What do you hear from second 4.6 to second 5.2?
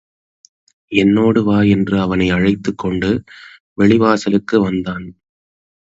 வந்தான்.